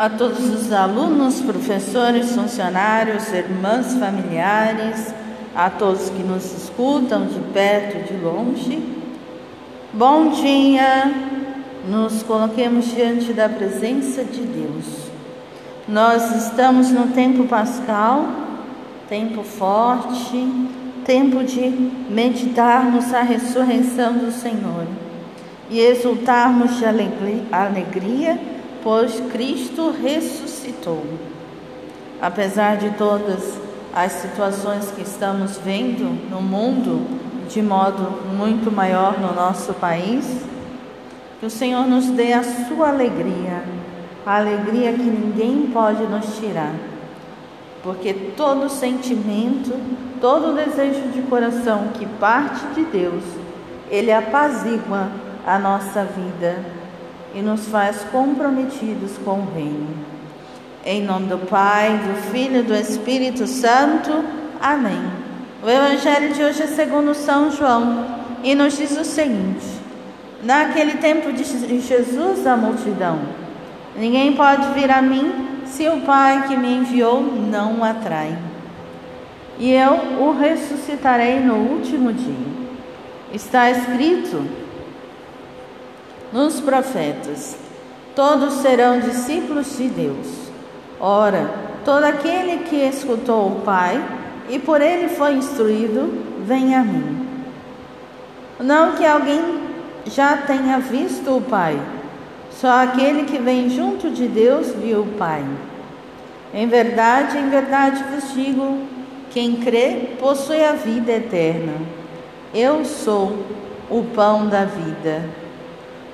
[0.00, 5.12] a todos os alunos, professores, funcionários, irmãs, familiares,
[5.54, 8.82] a todos que nos escutam de perto e de longe.
[9.92, 11.12] Bom dia,
[11.86, 14.86] nos coloquemos diante da presença de Deus.
[15.86, 18.24] Nós estamos no tempo pascal,
[19.06, 20.50] tempo forte,
[21.04, 21.68] tempo de
[22.08, 24.86] meditarmos a ressurreição do Senhor
[25.68, 31.04] e exultarmos de alegria pois Cristo ressuscitou.
[32.20, 33.58] Apesar de todas
[33.94, 37.06] as situações que estamos vendo no mundo,
[37.48, 38.02] de modo
[38.36, 40.24] muito maior no nosso país,
[41.40, 43.62] que o Senhor nos dê a sua alegria,
[44.24, 46.74] a alegria que ninguém pode nos tirar.
[47.82, 49.72] Porque todo sentimento,
[50.20, 53.24] todo desejo de coração que parte de Deus,
[53.90, 55.08] ele apazigua
[55.46, 56.79] a nossa vida
[57.34, 59.88] e nos faz comprometidos com o Reino.
[60.84, 64.24] Em nome do Pai, do Filho e do Espírito Santo.
[64.60, 65.00] Amém.
[65.62, 68.06] O Evangelho de hoje é segundo São João
[68.42, 69.66] e nos diz o seguinte:
[70.42, 71.44] Naquele tempo de
[71.80, 73.18] Jesus a multidão,
[73.96, 78.36] ninguém pode vir a mim se o Pai que me enviou não o atrai.
[79.58, 82.60] E eu o ressuscitarei no último dia.
[83.32, 84.42] Está escrito
[86.32, 87.56] nos profetas:
[88.14, 90.26] todos serão discípulos de Deus.
[91.00, 91.50] Ora,
[91.84, 94.02] todo aquele que escutou o Pai
[94.48, 96.12] e por ele foi instruído,
[96.44, 97.26] vem a mim.
[98.58, 99.60] Não que alguém
[100.06, 101.80] já tenha visto o Pai,
[102.50, 105.44] só aquele que vem junto de Deus viu o Pai.
[106.52, 108.78] Em verdade, em verdade vos digo:
[109.30, 111.74] quem crê possui a vida eterna.
[112.52, 113.38] Eu sou
[113.88, 115.24] o pão da vida.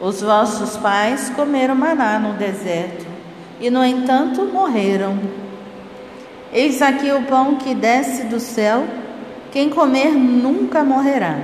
[0.00, 3.06] Os vossos pais comeram maná no deserto
[3.60, 5.18] e, no entanto, morreram.
[6.52, 8.84] Eis aqui o pão que desce do céu,
[9.50, 11.38] quem comer nunca morrerá.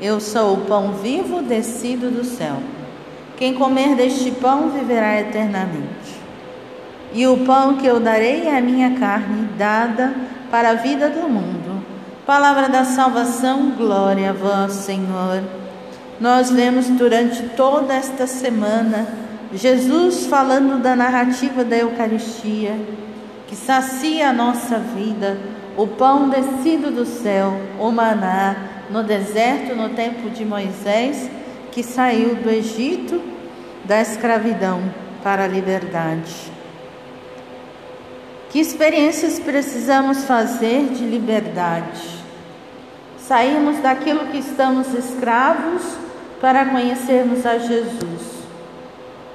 [0.00, 2.56] Eu sou o pão vivo descido do céu.
[3.36, 6.18] Quem comer deste pão viverá eternamente.
[7.12, 10.14] E o pão que eu darei é a minha carne, dada
[10.50, 11.82] para a vida do mundo.
[12.26, 15.42] Palavra da salvação, glória a vós, Senhor.
[16.20, 19.06] Nós vemos durante toda esta semana
[19.52, 22.76] Jesus falando da narrativa da Eucaristia,
[23.46, 25.38] que sacia a nossa vida,
[25.76, 28.56] o pão descido do céu, o maná,
[28.90, 31.30] no deserto, no tempo de Moisés,
[31.70, 33.22] que saiu do Egito,
[33.84, 34.82] da escravidão
[35.22, 36.34] para a liberdade.
[38.50, 42.18] Que experiências precisamos fazer de liberdade?
[43.18, 46.07] Saímos daquilo que estamos escravos
[46.40, 48.38] para conhecermos a Jesus.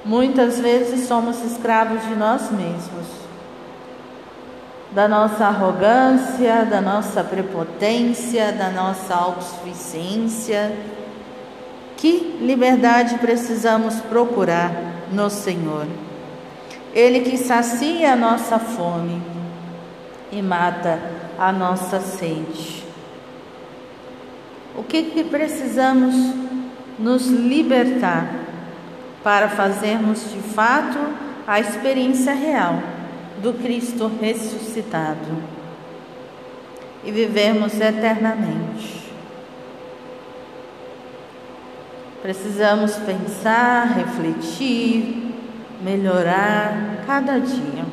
[0.05, 3.07] Muitas vezes somos escravos de nós mesmos,
[4.91, 10.75] da nossa arrogância, da nossa prepotência, da nossa autossuficiência.
[11.95, 14.71] Que liberdade precisamos procurar
[15.11, 15.87] no Senhor?
[16.93, 19.21] Ele que sacia a nossa fome
[20.31, 20.99] e mata
[21.39, 22.83] a nossa sede.
[24.75, 26.42] O que, que precisamos
[26.99, 28.27] nos libertar
[29.23, 30.99] para fazermos de fato
[31.47, 32.81] a experiência real
[33.41, 35.37] do Cristo ressuscitado
[37.03, 39.03] e vivermos eternamente.
[42.21, 45.33] Precisamos pensar, refletir,
[45.81, 47.83] melhorar cada dia.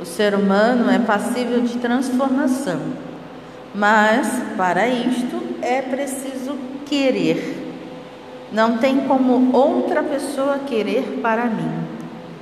[0.00, 2.80] O ser humano é passível de transformação,
[3.74, 6.56] mas para isto é preciso
[6.86, 7.67] querer.
[8.52, 11.70] Não tem como outra pessoa querer para mim.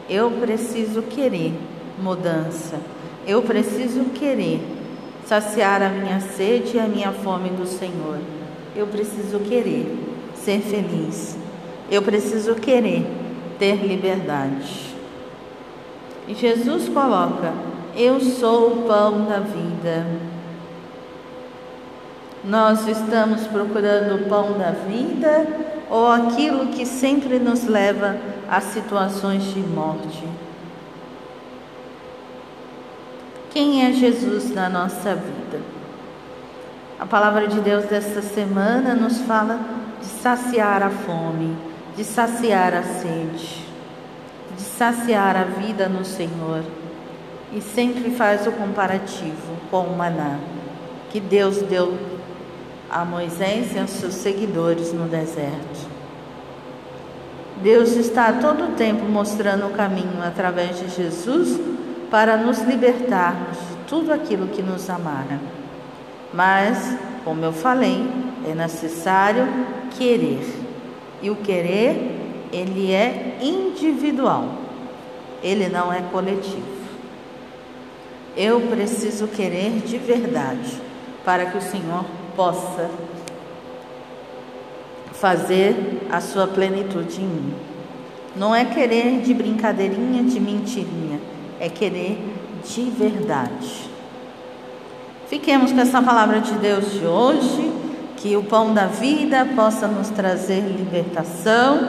[0.08, 1.52] Eu preciso querer
[2.00, 2.78] mudança.
[3.26, 4.60] Eu preciso querer
[5.26, 8.18] saciar a minha sede e a minha fome do Senhor.
[8.74, 9.98] Eu preciso querer
[10.36, 11.36] ser feliz.
[11.90, 13.04] Eu preciso querer
[13.58, 14.94] ter liberdade.
[16.28, 17.52] E Jesus coloca:
[17.96, 20.06] Eu sou o pão da vida.
[22.44, 28.16] Nós estamos procurando o pão da vida ou aquilo que sempre nos leva
[28.48, 30.24] a situações de morte.
[33.50, 35.60] Quem é Jesus na nossa vida?
[36.98, 39.58] A palavra de Deus desta semana nos fala
[40.00, 41.56] de saciar a fome,
[41.96, 43.64] de saciar a sede,
[44.56, 46.64] de saciar a vida no Senhor.
[47.52, 50.38] E sempre faz o comparativo com o maná
[51.16, 51.96] que Deus deu
[52.90, 55.96] a Moisés e aos seus seguidores no deserto.
[57.62, 61.58] Deus está todo o tempo mostrando o caminho através de Jesus
[62.10, 65.40] para nos libertarmos de tudo aquilo que nos amara.
[66.32, 68.06] Mas, como eu falei,
[68.48, 69.48] é necessário
[69.98, 70.44] querer.
[71.22, 74.48] E o querer, ele é individual.
[75.42, 76.76] Ele não é coletivo.
[78.36, 80.80] Eu preciso querer de verdade
[81.24, 82.04] para que o Senhor
[82.36, 82.90] possa
[85.14, 87.54] fazer a sua plenitude em mim.
[88.36, 91.18] Não é querer de brincadeirinha, de mentirinha,
[91.58, 92.18] é querer
[92.62, 93.90] de verdade.
[95.26, 97.72] Fiquemos com essa palavra de Deus de hoje,
[98.18, 101.88] que o pão da vida possa nos trazer libertação,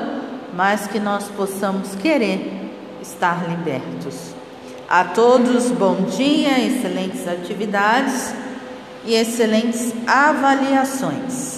[0.53, 2.71] mas que nós possamos querer
[3.01, 4.33] estar libertos.
[4.89, 8.33] A todos, bom dia, excelentes atividades
[9.07, 11.56] e excelentes avaliações.